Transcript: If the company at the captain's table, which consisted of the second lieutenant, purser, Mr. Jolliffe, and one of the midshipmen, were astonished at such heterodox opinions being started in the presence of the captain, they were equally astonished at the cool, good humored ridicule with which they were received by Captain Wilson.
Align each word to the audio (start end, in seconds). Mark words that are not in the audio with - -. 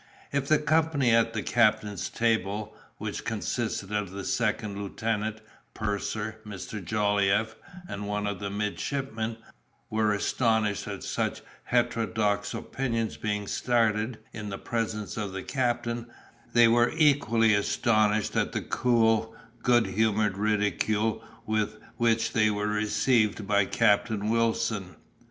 If 0.31 0.47
the 0.47 0.57
company 0.57 1.11
at 1.11 1.33
the 1.33 1.43
captain's 1.43 2.09
table, 2.09 2.75
which 2.97 3.23
consisted 3.23 3.91
of 3.91 4.09
the 4.09 4.23
second 4.23 4.81
lieutenant, 4.81 5.41
purser, 5.75 6.37
Mr. 6.43 6.83
Jolliffe, 6.83 7.55
and 7.87 8.07
one 8.07 8.25
of 8.25 8.39
the 8.39 8.49
midshipmen, 8.49 9.37
were 9.91 10.11
astonished 10.11 10.87
at 10.87 11.03
such 11.03 11.43
heterodox 11.65 12.55
opinions 12.55 13.15
being 13.17 13.45
started 13.45 14.17
in 14.33 14.49
the 14.49 14.57
presence 14.57 15.17
of 15.17 15.33
the 15.33 15.43
captain, 15.43 16.07
they 16.51 16.67
were 16.67 16.91
equally 16.97 17.53
astonished 17.53 18.35
at 18.35 18.53
the 18.53 18.61
cool, 18.61 19.35
good 19.61 19.85
humored 19.85 20.35
ridicule 20.35 21.23
with 21.45 21.75
which 21.97 22.33
they 22.33 22.49
were 22.49 22.65
received 22.67 23.45
by 23.45 23.65
Captain 23.65 24.31
Wilson. 24.31 24.95